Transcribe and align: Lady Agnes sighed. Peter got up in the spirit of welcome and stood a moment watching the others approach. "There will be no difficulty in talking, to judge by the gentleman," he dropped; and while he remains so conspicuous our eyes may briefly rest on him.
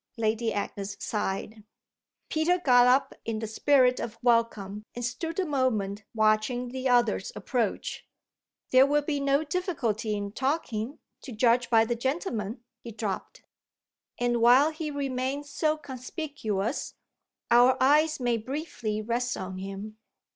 Lady 0.17 0.51
Agnes 0.51 0.97
sighed. 0.99 1.63
Peter 2.27 2.57
got 2.57 2.87
up 2.87 3.13
in 3.23 3.37
the 3.37 3.45
spirit 3.45 3.99
of 3.99 4.17
welcome 4.23 4.83
and 4.95 5.05
stood 5.05 5.39
a 5.39 5.45
moment 5.45 6.03
watching 6.15 6.69
the 6.69 6.89
others 6.89 7.31
approach. 7.35 8.03
"There 8.71 8.87
will 8.87 9.03
be 9.03 9.19
no 9.19 9.43
difficulty 9.43 10.15
in 10.15 10.31
talking, 10.31 10.97
to 11.21 11.31
judge 11.31 11.69
by 11.69 11.85
the 11.85 11.93
gentleman," 11.95 12.63
he 12.83 12.91
dropped; 12.91 13.43
and 14.17 14.41
while 14.41 14.71
he 14.71 14.89
remains 14.89 15.51
so 15.51 15.77
conspicuous 15.77 16.95
our 17.51 17.77
eyes 17.79 18.19
may 18.19 18.37
briefly 18.37 19.03
rest 19.03 19.37
on 19.37 19.59
him. 19.59 19.99